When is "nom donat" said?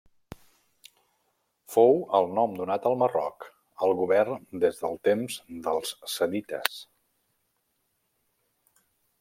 2.39-2.87